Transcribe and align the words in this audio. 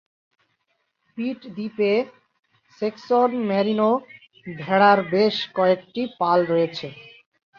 পিট 1.17 1.39
দ্বীপে 1.55 1.91
Saxon 2.81 3.29
merino 3.49 3.89
ভেড়ার 4.55 4.99
বেশ 5.11 5.35
কয়েকটি 5.57 6.01
পাল 6.19 6.39
রয়েছে। 6.45 6.87